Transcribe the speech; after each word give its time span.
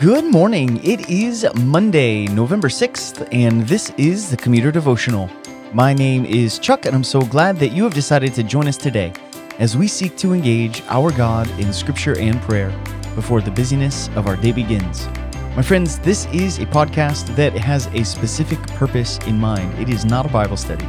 Good 0.00 0.26
morning. 0.26 0.78
It 0.84 1.08
is 1.08 1.46
Monday, 1.54 2.26
November 2.26 2.68
6th, 2.68 3.26
and 3.32 3.62
this 3.62 3.88
is 3.96 4.30
the 4.30 4.36
Commuter 4.36 4.70
Devotional. 4.70 5.30
My 5.72 5.94
name 5.94 6.26
is 6.26 6.58
Chuck, 6.58 6.84
and 6.84 6.94
I'm 6.94 7.02
so 7.02 7.22
glad 7.22 7.56
that 7.60 7.68
you 7.68 7.82
have 7.84 7.94
decided 7.94 8.34
to 8.34 8.42
join 8.42 8.68
us 8.68 8.76
today 8.76 9.14
as 9.58 9.74
we 9.74 9.88
seek 9.88 10.14
to 10.18 10.34
engage 10.34 10.82
our 10.88 11.10
God 11.10 11.48
in 11.58 11.72
Scripture 11.72 12.18
and 12.18 12.38
prayer 12.42 12.68
before 13.14 13.40
the 13.40 13.50
busyness 13.50 14.08
of 14.16 14.26
our 14.26 14.36
day 14.36 14.52
begins. 14.52 15.06
My 15.56 15.62
friends, 15.62 15.98
this 16.00 16.26
is 16.26 16.58
a 16.58 16.66
podcast 16.66 17.34
that 17.34 17.54
has 17.54 17.86
a 17.94 18.04
specific 18.04 18.58
purpose 18.74 19.16
in 19.26 19.38
mind. 19.38 19.78
It 19.78 19.88
is 19.88 20.04
not 20.04 20.26
a 20.26 20.28
Bible 20.28 20.58
study, 20.58 20.86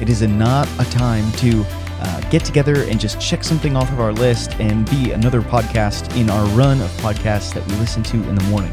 it 0.00 0.08
is 0.08 0.22
a, 0.22 0.28
not 0.28 0.66
a 0.78 0.90
time 0.90 1.30
to 1.32 1.62
uh, 2.00 2.20
get 2.30 2.44
together 2.44 2.82
and 2.84 3.00
just 3.00 3.20
check 3.20 3.42
something 3.44 3.76
off 3.76 3.90
of 3.92 4.00
our 4.00 4.12
list 4.12 4.54
and 4.60 4.88
be 4.90 5.12
another 5.12 5.40
podcast 5.40 6.14
in 6.16 6.28
our 6.30 6.44
run 6.48 6.80
of 6.80 6.90
podcasts 6.98 7.54
that 7.54 7.66
we 7.66 7.74
listen 7.76 8.02
to 8.04 8.16
in 8.16 8.34
the 8.34 8.44
morning. 8.44 8.72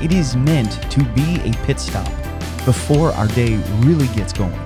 It 0.00 0.12
is 0.12 0.36
meant 0.36 0.72
to 0.90 1.04
be 1.14 1.40
a 1.48 1.52
pit 1.64 1.78
stop 1.78 2.06
before 2.64 3.10
our 3.12 3.28
day 3.28 3.56
really 3.80 4.08
gets 4.08 4.32
going. 4.32 4.58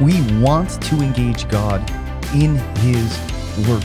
We 0.00 0.20
want 0.40 0.82
to 0.82 0.96
engage 0.96 1.48
God 1.48 1.80
in 2.34 2.56
His 2.78 3.18
Word. 3.68 3.84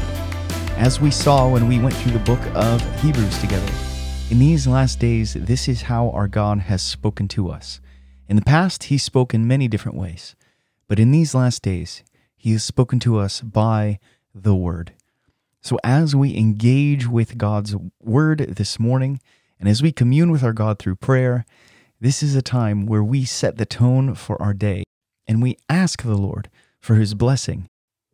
As 0.78 1.02
we 1.02 1.12
saw 1.12 1.50
when 1.50 1.68
we 1.68 1.80
went 1.80 1.96
through 1.96 2.14
the 2.14 2.20
book 2.20 2.40
of 2.56 2.82
Hebrews 3.02 3.40
together, 3.40 3.72
in 4.30 4.40
these 4.40 4.68
last 4.68 5.00
days, 5.00 5.34
this 5.34 5.68
is 5.68 5.84
how 5.84 6.10
our 6.10 6.28
God 6.28 6.60
has 6.60 6.82
spoken 6.82 7.28
to 7.30 7.50
us. 7.50 7.80
In 8.28 8.36
the 8.36 8.42
past, 8.42 8.86
He 8.86 8.98
spoke 8.98 9.34
in 9.34 9.48
many 9.48 9.68
different 9.68 9.98
ways, 9.98 10.36
but 10.88 11.00
in 11.00 11.12
these 11.12 11.34
last 11.34 11.62
days, 11.62 12.04
he 12.38 12.52
has 12.54 12.64
spoken 12.64 13.00
to 13.00 13.18
us 13.18 13.42
by 13.42 14.00
the 14.34 14.56
Word. 14.56 14.94
So, 15.62 15.78
as 15.84 16.16
we 16.16 16.38
engage 16.38 17.08
with 17.08 17.38
God's 17.38 17.76
Word 18.00 18.40
this 18.40 18.80
morning, 18.80 19.20
and 19.60 19.68
as 19.68 19.82
we 19.82 19.92
commune 19.92 20.32
with 20.32 20.44
our 20.44 20.54
God 20.54 20.80
through 20.80 20.96
prayer, 20.96 21.46
this 22.00 22.22
is 22.22 22.36
a 22.36 22.44
time 22.44 22.86
where 22.86 23.04
we 23.04 23.26
set 23.26 23.58
the 23.58 23.66
tone 23.66 24.14
for 24.14 24.40
our 24.42 24.54
day 24.54 24.84
and 25.28 25.42
we 25.42 25.58
ask 25.68 26.04
the 26.04 26.16
Lord 26.16 26.50
for 26.80 26.96
His 26.96 27.16
blessing 27.16 27.68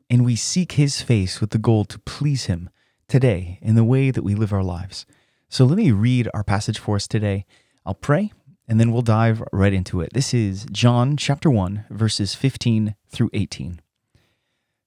and 0.09 0.25
we 0.25 0.37
seek 0.37 0.73
His 0.73 1.01
face 1.01 1.41
with 1.41 1.49
the 1.49 1.57
goal 1.57 1.83
to 1.85 1.99
please 1.99 2.45
Him 2.45 2.69
today 3.09 3.59
in 3.61 3.75
the 3.75 3.83
way 3.83 4.09
that 4.09 4.23
we 4.23 4.35
live 4.35 4.53
our 4.53 4.63
lives. 4.63 5.05
So, 5.49 5.65
let 5.65 5.77
me 5.77 5.91
read 5.91 6.29
our 6.33 6.43
passage 6.43 6.79
for 6.79 6.95
us 6.95 7.07
today. 7.07 7.45
I'll 7.85 7.93
pray 7.93 8.31
and 8.67 8.79
then 8.79 8.91
we'll 8.91 9.01
dive 9.01 9.43
right 9.51 9.73
into 9.73 9.99
it. 10.01 10.13
This 10.13 10.33
is 10.33 10.65
John 10.71 11.17
chapter 11.17 11.51
1, 11.51 11.85
verses 11.89 12.33
15 12.33 12.95
through 13.09 13.29
18. 13.33 13.82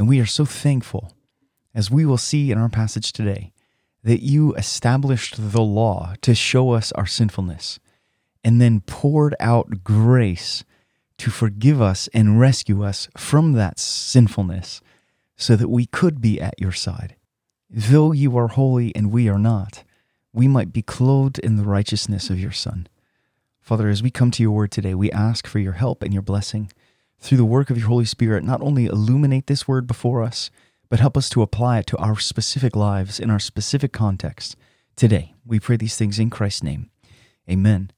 And 0.00 0.08
we 0.08 0.18
are 0.18 0.24
so 0.24 0.46
thankful, 0.46 1.12
as 1.74 1.90
we 1.90 2.06
will 2.06 2.16
see 2.16 2.50
in 2.50 2.56
our 2.56 2.70
passage 2.70 3.12
today, 3.12 3.52
that 4.02 4.22
you 4.22 4.54
established 4.54 5.52
the 5.52 5.60
law 5.60 6.14
to 6.22 6.34
show 6.34 6.70
us 6.70 6.90
our 6.92 7.04
sinfulness 7.04 7.78
and 8.42 8.62
then 8.62 8.80
poured 8.80 9.34
out 9.38 9.84
grace 9.84 10.64
to 11.18 11.30
forgive 11.30 11.82
us 11.82 12.08
and 12.14 12.40
rescue 12.40 12.82
us 12.82 13.10
from 13.14 13.52
that 13.52 13.78
sinfulness 13.78 14.80
so 15.36 15.54
that 15.54 15.68
we 15.68 15.84
could 15.84 16.22
be 16.22 16.40
at 16.40 16.58
your 16.58 16.72
side. 16.72 17.14
Though 17.68 18.12
you 18.12 18.38
are 18.38 18.48
holy 18.48 18.96
and 18.96 19.12
we 19.12 19.28
are 19.28 19.38
not, 19.38 19.84
we 20.32 20.48
might 20.48 20.72
be 20.72 20.80
clothed 20.80 21.38
in 21.40 21.56
the 21.56 21.64
righteousness 21.64 22.30
of 22.30 22.40
your 22.40 22.52
Son. 22.52 22.88
Father, 23.60 23.90
as 23.90 24.02
we 24.02 24.10
come 24.10 24.30
to 24.30 24.42
your 24.42 24.52
word 24.52 24.70
today, 24.70 24.94
we 24.94 25.12
ask 25.12 25.46
for 25.46 25.58
your 25.58 25.74
help 25.74 26.02
and 26.02 26.14
your 26.14 26.22
blessing 26.22 26.72
through 27.20 27.38
the 27.38 27.44
work 27.44 27.70
of 27.70 27.78
your 27.78 27.88
Holy 27.88 28.04
Spirit, 28.04 28.44
not 28.44 28.62
only 28.62 28.86
illuminate 28.86 29.46
this 29.46 29.68
word 29.68 29.86
before 29.86 30.22
us, 30.22 30.50
but 30.88 31.00
help 31.00 31.16
us 31.16 31.28
to 31.30 31.42
apply 31.42 31.78
it 31.78 31.86
to 31.86 31.96
our 31.98 32.18
specific 32.18 32.74
lives 32.74 33.20
in 33.20 33.30
our 33.30 33.38
specific 33.38 33.92
context. 33.92 34.56
Today, 34.96 35.34
we 35.46 35.60
pray 35.60 35.76
these 35.76 35.96
things 35.96 36.18
in 36.18 36.30
Christ's 36.30 36.62
name. 36.62 36.90
Amen. 37.48 37.90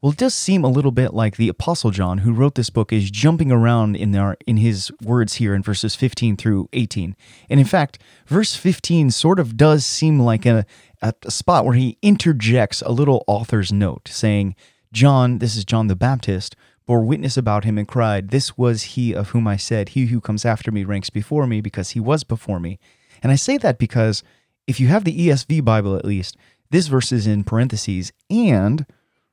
Well, 0.00 0.10
it 0.10 0.18
does 0.18 0.34
seem 0.34 0.64
a 0.64 0.68
little 0.68 0.90
bit 0.90 1.14
like 1.14 1.36
the 1.36 1.48
Apostle 1.48 1.92
John, 1.92 2.18
who 2.18 2.32
wrote 2.32 2.56
this 2.56 2.70
book, 2.70 2.92
is 2.92 3.08
jumping 3.08 3.52
around 3.52 3.94
in 3.94 4.16
our 4.16 4.36
in 4.48 4.56
his 4.56 4.90
words 5.00 5.34
here 5.34 5.54
in 5.54 5.62
verses 5.62 5.94
15 5.94 6.36
through 6.36 6.68
18. 6.72 7.14
And 7.48 7.60
in 7.60 7.66
fact, 7.66 8.00
verse 8.26 8.56
15 8.56 9.12
sort 9.12 9.38
of 9.38 9.56
does 9.56 9.86
seem 9.86 10.18
like 10.18 10.44
a, 10.44 10.66
a 11.02 11.14
spot 11.28 11.64
where 11.64 11.76
he 11.76 11.98
interjects 12.02 12.82
a 12.82 12.90
little 12.90 13.22
author's 13.28 13.72
note 13.72 14.08
saying, 14.08 14.56
John, 14.92 15.38
this 15.38 15.56
is 15.56 15.64
John 15.64 15.86
the 15.86 15.94
Baptist, 15.94 16.56
bore 16.86 17.04
witness 17.04 17.36
about 17.36 17.64
him 17.64 17.78
and 17.78 17.88
cried, 17.88 18.28
This 18.28 18.56
was 18.56 18.82
he 18.82 19.14
of 19.14 19.30
whom 19.30 19.46
I 19.46 19.56
said, 19.56 19.90
He 19.90 20.06
who 20.06 20.20
comes 20.20 20.44
after 20.44 20.70
me 20.70 20.84
ranks 20.84 21.10
before 21.10 21.46
me 21.46 21.60
because 21.60 21.90
he 21.90 22.00
was 22.00 22.24
before 22.24 22.60
me. 22.60 22.78
And 23.22 23.30
I 23.30 23.36
say 23.36 23.56
that 23.58 23.78
because 23.78 24.22
if 24.66 24.80
you 24.80 24.88
have 24.88 25.04
the 25.04 25.28
ESV 25.28 25.64
Bible 25.64 25.96
at 25.96 26.04
least, 26.04 26.36
this 26.70 26.86
verse 26.86 27.12
is 27.12 27.26
in 27.26 27.44
parentheses, 27.44 28.12
and 28.30 28.86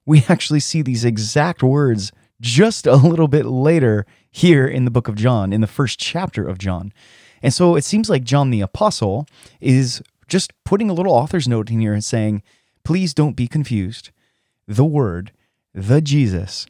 we 0.05 0.25
actually 0.29 0.59
see 0.59 0.81
these 0.81 1.05
exact 1.05 1.63
words 1.63 2.11
just 2.41 2.87
a 2.87 2.95
little 2.95 3.27
bit 3.27 3.45
later 3.45 4.05
here 4.31 4.67
in 4.67 4.85
the 4.85 4.91
book 4.91 5.07
of 5.07 5.15
John, 5.15 5.51
in 5.51 5.61
the 5.61 5.67
first 5.67 5.99
chapter 5.99 6.47
of 6.47 6.57
John. 6.57 6.93
And 7.41 7.53
so 7.53 7.75
it 7.75 7.83
seems 7.83 8.09
like 8.09 8.23
John 8.23 8.49
the 8.49 8.61
Apostle 8.61 9.27
is 9.59 10.01
just 10.27 10.51
putting 10.63 10.89
a 10.89 10.93
little 10.93 11.13
author's 11.13 11.47
note 11.47 11.71
in 11.71 11.79
here 11.79 11.93
and 11.93 12.03
saying, 12.03 12.43
please 12.83 13.13
don't 13.13 13.35
be 13.35 13.47
confused. 13.47 14.11
The 14.67 14.85
Word, 14.85 15.31
the 15.73 16.01
Jesus, 16.01 16.65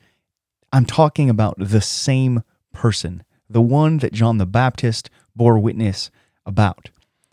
I'm 0.71 0.85
talking 0.85 1.29
about 1.29 1.55
the 1.57 1.81
same 1.81 2.43
person, 2.73 3.23
the 3.49 3.61
one 3.61 3.97
that 3.97 4.13
John 4.13 4.37
the 4.37 4.45
Baptist 4.45 5.09
bore 5.35 5.57
witness 5.57 6.11
about. 6.45 6.89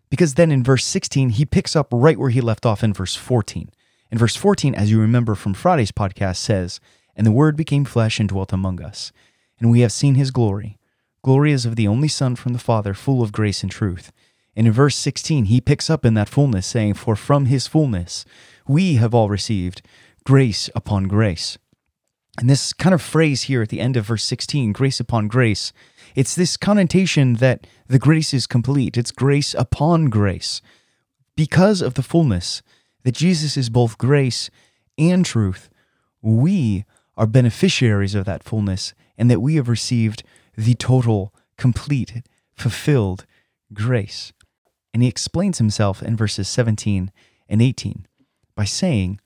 Because 0.09 0.35
then 0.35 0.51
in 0.51 0.63
verse 0.63 0.85
16, 0.85 1.31
he 1.31 1.45
picks 1.45 1.77
up 1.77 1.89
right 1.93 2.19
where 2.19 2.31
he 2.31 2.41
left 2.41 2.65
off 2.65 2.83
in 2.83 2.93
verse 2.93 3.15
14. 3.15 3.71
In 4.11 4.19
verse 4.19 4.37
14, 4.37 4.75
as 4.75 4.91
you 4.91 5.01
remember 5.01 5.35
from 5.35 5.53
Friday's 5.53 5.93
podcast, 5.93 6.37
says, 6.37 6.81
And 7.15 7.27
the 7.27 7.33
Word 7.33 7.57
became 7.57 7.85
flesh 7.85 8.21
and 8.21 8.29
dwelt 8.29 8.53
among 8.53 8.81
us, 8.81 9.13
and 9.59 9.71
we 9.71 9.81
have 9.81 9.93
seen 9.93 10.15
his 10.15 10.31
glory. 10.31 10.79
Glory 11.23 11.53
is 11.53 11.67
of 11.67 11.77
the 11.77 11.89
only 11.89 12.09
Son 12.09 12.37
from 12.37 12.53
the 12.53 12.59
Father, 12.59 12.95
full 12.95 13.21
of 13.21 13.33
grace 13.33 13.63
and 13.63 13.71
truth. 13.71 14.13
And 14.55 14.67
in 14.67 14.73
verse 14.73 14.97
16, 14.97 15.47
he 15.47 15.61
picks 15.61 15.91
up 15.91 16.05
in 16.05 16.15
that 16.15 16.29
fullness, 16.29 16.67
saying, 16.67 16.95
For 16.95 17.17
from 17.17 17.47
his 17.47 17.67
fullness 17.67 18.25
we 18.67 18.95
have 18.95 19.13
all 19.13 19.29
received 19.29 19.83
grace 20.25 20.71
upon 20.75 21.05
grace. 21.09 21.59
And 22.39 22.51
this 22.51 22.73
kind 22.73 22.95
of 22.95 23.01
phrase 23.01 23.43
here 23.43 23.63
at 23.63 23.71
the 23.71 23.81
end 23.81 23.97
of 23.97 24.07
verse 24.07 24.25
16, 24.25 24.73
grace 24.73 25.01
upon 25.01 25.29
grace, 25.29 25.73
it's 26.15 26.35
this 26.35 26.57
connotation 26.57 27.35
that 27.35 27.67
the 27.87 27.99
grace 27.99 28.35
is 28.35 28.47
complete. 28.47 28.97
It's 28.97 29.11
grace 29.11 29.55
upon 29.55 30.07
grace. 30.07 30.61
Because 31.35 31.81
of 31.81 31.95
the 31.95 32.03
fullness 32.03 32.63
that 33.05 33.15
Jesus 33.15 33.57
is 33.57 33.71
both 33.71 33.99
grace 33.99 34.51
and 34.99 35.25
truth, 35.25 35.71
we 36.21 36.85
are 37.17 37.27
beneficiaries 37.27 38.15
of 38.15 38.25
that 38.27 38.43
fullness 38.43 38.95
and 39.17 39.31
that 39.31 39.41
we 39.41 39.55
have 39.57 39.69
received 39.69 40.23
the 40.57 40.75
total, 40.75 41.33
complete, 41.57 42.23
fulfilled 42.55 43.27
grace. 43.73 44.33
And 44.93 45.03
he 45.03 45.09
explains 45.09 45.59
himself 45.59 46.03
in 46.03 46.17
verses 46.17 46.49
17 46.49 47.11
and 47.49 47.63
18 47.63 48.07
by 48.55 48.65
saying 48.65 49.21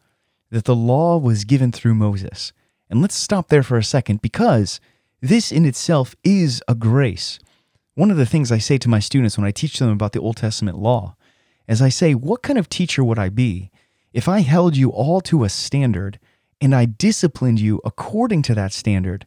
that 0.50 0.64
the 0.64 0.74
law 0.74 1.16
was 1.16 1.44
given 1.44 1.70
through 1.72 1.94
Moses 1.94 2.52
and 2.90 3.00
let's 3.00 3.14
stop 3.14 3.48
there 3.48 3.62
for 3.62 3.78
a 3.78 3.84
second 3.84 4.20
because 4.20 4.80
this 5.20 5.52
in 5.52 5.64
itself 5.64 6.16
is 6.24 6.62
a 6.66 6.74
grace. 6.74 7.38
One 7.94 8.10
of 8.10 8.16
the 8.16 8.26
things 8.26 8.50
I 8.50 8.58
say 8.58 8.78
to 8.78 8.88
my 8.88 8.98
students 8.98 9.38
when 9.38 9.46
I 9.46 9.52
teach 9.52 9.78
them 9.78 9.90
about 9.90 10.12
the 10.12 10.20
Old 10.20 10.36
Testament 10.36 10.78
law 10.78 11.16
is 11.68 11.80
I 11.80 11.88
say, 11.88 12.14
What 12.14 12.42
kind 12.42 12.58
of 12.58 12.68
teacher 12.68 13.04
would 13.04 13.18
I 13.18 13.28
be 13.28 13.70
if 14.12 14.28
I 14.28 14.40
held 14.40 14.76
you 14.76 14.90
all 14.90 15.20
to 15.22 15.44
a 15.44 15.48
standard 15.48 16.18
and 16.60 16.74
I 16.74 16.84
disciplined 16.84 17.60
you 17.60 17.80
according 17.84 18.42
to 18.42 18.54
that 18.56 18.72
standard, 18.72 19.26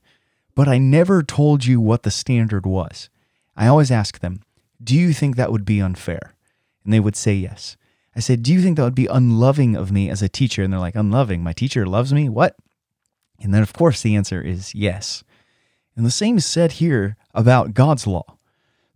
but 0.55 0.67
I 0.67 0.77
never 0.77 1.23
told 1.23 1.65
you 1.65 1.79
what 1.79 2.03
the 2.03 2.11
standard 2.11 2.65
was? 2.65 3.09
I 3.55 3.67
always 3.67 3.91
ask 3.91 4.19
them, 4.19 4.41
Do 4.83 4.95
you 4.95 5.13
think 5.13 5.35
that 5.35 5.51
would 5.51 5.65
be 5.65 5.81
unfair? 5.81 6.35
And 6.83 6.91
they 6.91 6.99
would 6.99 7.15
say 7.15 7.33
yes. 7.33 7.77
I 8.15 8.19
said, 8.19 8.43
Do 8.43 8.51
you 8.51 8.61
think 8.61 8.77
that 8.77 8.83
would 8.83 8.93
be 8.93 9.07
unloving 9.07 9.75
of 9.75 9.91
me 9.91 10.09
as 10.09 10.21
a 10.21 10.29
teacher? 10.29 10.63
And 10.63 10.73
they're 10.73 10.79
like, 10.79 10.95
Unloving? 10.95 11.43
My 11.43 11.53
teacher 11.53 11.85
loves 11.85 12.13
me? 12.13 12.27
What? 12.27 12.55
And 13.43 13.53
then, 13.53 13.61
of 13.61 13.73
course, 13.73 14.01
the 14.01 14.15
answer 14.15 14.41
is 14.41 14.73
yes. 14.73 15.23
And 15.95 16.05
the 16.05 16.11
same 16.11 16.37
is 16.37 16.45
said 16.45 16.73
here 16.73 17.17
about 17.35 17.75
God's 17.75 18.07
law. 18.07 18.37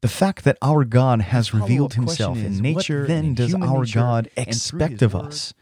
The 0.02 0.08
fact 0.08 0.44
that 0.44 0.58
our 0.62 0.84
God 0.84 1.22
has 1.22 1.54
revealed 1.54 1.94
himself 1.94 2.38
in 2.38 2.58
nature, 2.58 3.06
then 3.06 3.36
does 3.36 3.54
our 3.54 3.86
God 3.86 4.30
expect 4.36 5.02
of 5.04 5.16
us? 5.16 5.54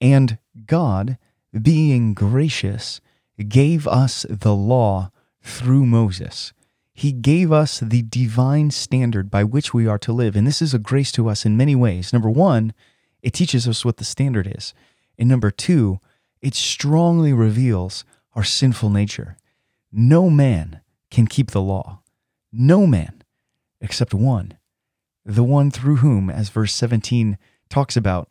And 0.00 0.38
God 0.66 1.18
being 1.60 2.14
gracious, 2.14 3.00
gave 3.48 3.86
us 3.86 4.26
the 4.28 4.54
law 4.54 5.10
through 5.42 5.86
Moses. 5.86 6.52
He 6.92 7.12
gave 7.12 7.50
us 7.50 7.80
the 7.80 8.02
divine 8.02 8.70
standard 8.70 9.30
by 9.30 9.44
which 9.44 9.74
we 9.74 9.86
are 9.86 9.98
to 9.98 10.12
live. 10.12 10.36
And 10.36 10.46
this 10.46 10.62
is 10.62 10.74
a 10.74 10.78
grace 10.78 11.10
to 11.12 11.28
us 11.28 11.44
in 11.44 11.56
many 11.56 11.74
ways. 11.74 12.12
Number 12.12 12.30
one, 12.30 12.72
it 13.22 13.32
teaches 13.32 13.66
us 13.66 13.84
what 13.84 13.96
the 13.96 14.04
standard 14.04 14.52
is. 14.56 14.74
And 15.18 15.28
number 15.28 15.50
two, 15.50 15.98
it 16.40 16.54
strongly 16.54 17.32
reveals 17.32 18.04
our 18.34 18.44
sinful 18.44 18.90
nature. 18.90 19.36
No 19.92 20.28
man 20.28 20.80
can 21.10 21.26
keep 21.26 21.50
the 21.50 21.62
law. 21.62 22.00
No 22.52 22.86
man 22.86 23.22
except 23.80 24.14
one, 24.14 24.56
the 25.24 25.44
one 25.44 25.70
through 25.70 25.96
whom, 25.96 26.30
as 26.30 26.48
verse 26.48 26.72
17 26.72 27.38
talks 27.68 27.96
about, 27.96 28.30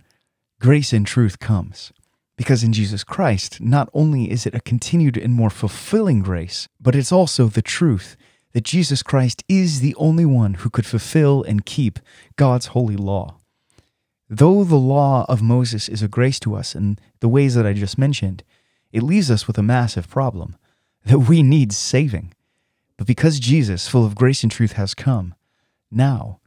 grace 0.60 0.92
and 0.92 1.06
truth 1.06 1.40
comes. 1.40 1.92
Because 2.36 2.64
in 2.64 2.74
Jesus 2.74 3.04
Christ, 3.04 3.62
not 3.62 3.90
only 3.94 4.32
is 4.32 4.46
it 4.46 4.56
a 4.56 4.60
continued 4.60 5.18
and 5.18 5.34
more 5.34 5.52
fulfilling 5.52 6.22
grace, 6.22 6.68
but 6.82 6.96
it's 6.96 7.12
also 7.12 7.48
the 7.48 7.62
truth 7.62 8.18
that 8.54 8.64
Jesus 8.64 9.04
Christ 9.04 9.44
is 9.48 9.80
the 9.80 9.96
only 9.96 10.26
one 10.26 10.56
who 10.56 10.70
could 10.70 10.86
fulfill 10.86 11.44
and 11.44 11.66
keep 11.66 12.00
God's 12.36 12.68
holy 12.68 12.96
law. 12.96 13.38
Though 14.30 14.64
the 14.64 14.76
law 14.76 15.26
of 15.30 15.44
Moses 15.44 15.88
is 15.90 16.02
a 16.02 16.08
grace 16.08 16.40
to 16.42 16.56
us 16.56 16.74
in 16.74 16.98
the 17.20 17.30
ways 17.30 17.54
that 17.56 17.68
I 17.68 17.74
just 17.74 17.98
mentioned, 17.98 18.44
it 18.94 19.04
leaves 19.04 19.30
us 19.30 19.48
with 19.48 19.58
a 19.58 19.64
massive 19.64 20.08
problem 20.08 20.56
that 21.04 21.20
we 21.20 21.44
need 21.44 21.74
saving. 21.74 22.34
But 22.96 23.08
because 23.08 23.40
Jesus, 23.40 23.90
full 23.90 24.06
of 24.06 24.16
grace 24.16 24.44
and 24.44 24.52
truth, 24.52 24.74
has 24.74 24.94
come, 24.94 25.34
now 25.92 26.40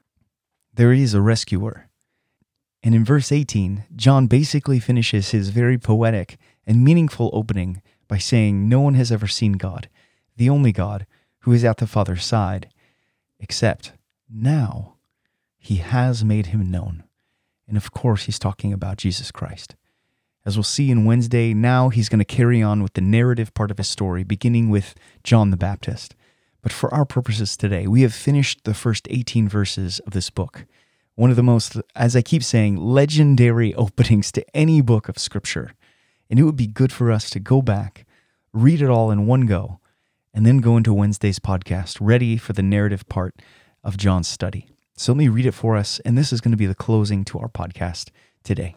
there 0.72 0.92
is 0.92 1.12
a 1.12 1.20
rescuer. 1.20 1.88
And 2.82 2.94
in 2.94 3.04
verse 3.04 3.32
18, 3.32 3.84
John 3.96 4.28
basically 4.28 4.78
finishes 4.78 5.30
his 5.30 5.48
very 5.48 5.76
poetic 5.76 6.38
and 6.64 6.84
meaningful 6.84 7.30
opening 7.32 7.82
by 8.06 8.18
saying, 8.18 8.68
No 8.68 8.80
one 8.80 8.94
has 8.94 9.10
ever 9.10 9.26
seen 9.26 9.54
God, 9.54 9.88
the 10.36 10.48
only 10.48 10.70
God, 10.70 11.04
who 11.40 11.52
is 11.52 11.64
at 11.64 11.78
the 11.78 11.86
Father's 11.86 12.24
side, 12.24 12.68
except 13.40 13.92
now 14.30 14.94
he 15.58 15.76
has 15.76 16.24
made 16.24 16.46
him 16.46 16.70
known. 16.70 17.02
And 17.66 17.76
of 17.76 17.90
course, 17.90 18.24
he's 18.24 18.38
talking 18.38 18.72
about 18.72 18.98
Jesus 18.98 19.32
Christ. 19.32 19.74
As 20.46 20.56
we'll 20.56 20.62
see 20.62 20.92
in 20.92 21.04
Wednesday, 21.04 21.52
now 21.52 21.88
he's 21.88 22.08
going 22.08 22.20
to 22.20 22.24
carry 22.24 22.62
on 22.62 22.80
with 22.80 22.92
the 22.92 23.00
narrative 23.00 23.52
part 23.52 23.72
of 23.72 23.78
his 23.78 23.88
story, 23.88 24.22
beginning 24.22 24.70
with 24.70 24.94
John 25.24 25.50
the 25.50 25.56
Baptist. 25.56 26.14
But 26.62 26.70
for 26.70 26.92
our 26.94 27.04
purposes 27.04 27.56
today, 27.56 27.88
we 27.88 28.02
have 28.02 28.14
finished 28.14 28.62
the 28.62 28.72
first 28.72 29.08
18 29.10 29.48
verses 29.48 29.98
of 30.06 30.12
this 30.12 30.30
book. 30.30 30.64
One 31.16 31.30
of 31.30 31.36
the 31.36 31.42
most, 31.42 31.76
as 31.96 32.14
I 32.14 32.22
keep 32.22 32.44
saying, 32.44 32.76
legendary 32.76 33.74
openings 33.76 34.30
to 34.32 34.56
any 34.56 34.80
book 34.80 35.08
of 35.08 35.18
Scripture. 35.18 35.72
And 36.30 36.38
it 36.38 36.44
would 36.44 36.56
be 36.56 36.68
good 36.68 36.92
for 36.92 37.10
us 37.10 37.28
to 37.30 37.40
go 37.40 37.60
back, 37.60 38.06
read 38.52 38.80
it 38.80 38.88
all 38.88 39.10
in 39.10 39.26
one 39.26 39.46
go, 39.46 39.80
and 40.32 40.46
then 40.46 40.58
go 40.58 40.76
into 40.76 40.94
Wednesday's 40.94 41.40
podcast 41.40 41.98
ready 42.00 42.36
for 42.36 42.52
the 42.52 42.62
narrative 42.62 43.08
part 43.08 43.34
of 43.82 43.96
John's 43.96 44.28
study. 44.28 44.68
So 44.96 45.10
let 45.10 45.18
me 45.18 45.26
read 45.26 45.46
it 45.46 45.54
for 45.54 45.76
us, 45.76 45.98
and 46.04 46.16
this 46.16 46.32
is 46.32 46.40
going 46.40 46.52
to 46.52 46.56
be 46.56 46.66
the 46.66 46.74
closing 46.76 47.24
to 47.24 47.40
our 47.40 47.48
podcast 47.48 48.10
today. 48.44 48.76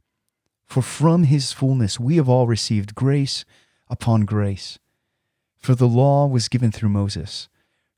For 0.71 0.81
from 0.81 1.23
his 1.23 1.51
fullness 1.51 1.99
we 1.99 2.15
have 2.15 2.29
all 2.29 2.47
received 2.47 2.95
grace 2.95 3.43
upon 3.89 4.21
grace. 4.21 4.79
For 5.59 5.75
the 5.75 5.85
law 5.85 6.27
was 6.27 6.47
given 6.47 6.71
through 6.71 6.87
Moses, 6.87 7.49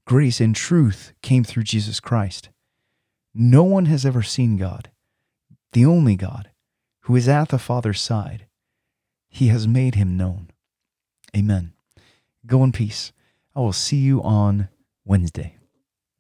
grace 0.08 0.42
and 0.42 0.56
truth 0.56 1.14
came 1.22 1.44
through 1.44 1.66
Jesus 1.66 2.00
Christ. 2.00 2.50
No 3.32 3.62
one 3.62 3.86
has 3.86 4.08
ever 4.08 4.24
seen 4.24 4.58
God, 4.58 4.90
the 5.74 5.86
only 5.86 6.16
God, 6.16 6.50
who 7.02 7.16
is 7.16 7.30
at 7.30 7.50
the 7.50 7.60
Father's 7.60 8.02
side. 8.02 8.48
He 9.30 9.50
has 9.50 9.68
made 9.68 9.94
him 9.94 10.18
known. 10.18 10.50
Amen. 11.38 11.74
Go 12.48 12.64
in 12.64 12.72
peace. 12.72 13.14
I 13.56 13.60
will 13.60 13.72
see 13.72 13.98
you 13.98 14.20
on 14.24 14.70
Wednesday. 15.06 15.58